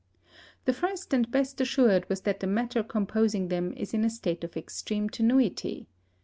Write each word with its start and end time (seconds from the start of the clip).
The 0.65 0.73
first 0.73 1.13
and 1.13 1.29
best 1.29 1.61
assured 1.61 2.09
was 2.09 2.21
that 2.21 2.39
the 2.39 2.47
matter 2.47 2.81
composing 2.81 3.49
them 3.49 3.71
is 3.77 3.93
in 3.93 4.03
a 4.03 4.09
state 4.09 4.43
of 4.43 4.57
extreme 4.57 5.11
tenuity. 5.11 5.85